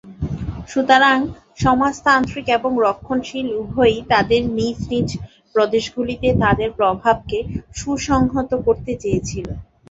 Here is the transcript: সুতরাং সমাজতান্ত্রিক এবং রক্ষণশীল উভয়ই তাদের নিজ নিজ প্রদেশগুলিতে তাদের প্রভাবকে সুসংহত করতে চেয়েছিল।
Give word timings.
সুতরাং 0.67 1.17
সমাজতান্ত্রিক 1.57 2.47
এবং 2.57 2.71
রক্ষণশীল 2.85 3.47
উভয়ই 3.61 3.99
তাদের 4.11 4.41
নিজ 4.57 4.77
নিজ 4.91 5.09
প্রদেশগুলিতে 5.55 6.27
তাদের 6.43 6.69
প্রভাবকে 6.79 7.39
সুসংহত 7.75 8.51
করতে 8.65 8.91
চেয়েছিল। 9.01 9.47